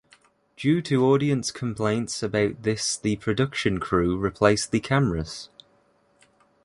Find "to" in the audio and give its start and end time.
0.81-1.05